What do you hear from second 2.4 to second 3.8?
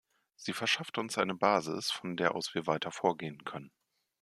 wir weiter vorgehen können.